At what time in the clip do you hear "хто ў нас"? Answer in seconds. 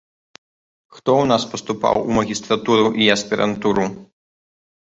0.95-1.43